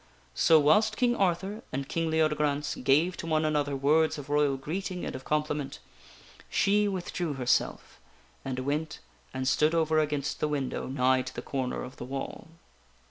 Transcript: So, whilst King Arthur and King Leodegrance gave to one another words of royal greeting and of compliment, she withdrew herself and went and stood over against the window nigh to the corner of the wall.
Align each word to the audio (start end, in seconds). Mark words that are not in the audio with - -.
So, 0.33 0.59
whilst 0.59 0.97
King 0.97 1.15
Arthur 1.15 1.61
and 1.71 1.87
King 1.87 2.09
Leodegrance 2.09 2.73
gave 2.73 3.15
to 3.17 3.27
one 3.27 3.45
another 3.45 3.75
words 3.75 4.17
of 4.17 4.29
royal 4.31 4.57
greeting 4.57 5.05
and 5.05 5.15
of 5.15 5.23
compliment, 5.25 5.77
she 6.49 6.87
withdrew 6.87 7.33
herself 7.33 7.99
and 8.43 8.57
went 8.57 8.97
and 9.31 9.47
stood 9.47 9.75
over 9.75 9.99
against 9.99 10.39
the 10.39 10.47
window 10.47 10.87
nigh 10.87 11.21
to 11.21 11.35
the 11.35 11.43
corner 11.43 11.83
of 11.83 11.97
the 11.97 12.05
wall. 12.05 12.47